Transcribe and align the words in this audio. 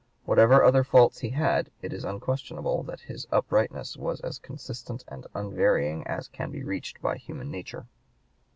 Whatever 0.25 0.63
other 0.63 0.83
faults 0.83 1.19
he 1.19 1.29
had, 1.29 1.69
it 1.83 1.93
is 1.93 2.03
unquestionable 2.03 2.81
that 2.85 3.01
his 3.01 3.27
uprightness 3.31 3.95
was 3.95 4.19
as 4.21 4.39
consistent 4.39 5.03
and 5.07 5.27
unvarying 5.35 6.07
as 6.07 6.27
can 6.27 6.49
be 6.49 6.63
reached 6.63 6.99
by 7.03 7.17
human 7.17 7.51
nature. 7.51 7.85